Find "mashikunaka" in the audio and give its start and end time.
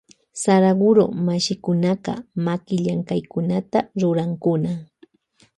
1.25-2.13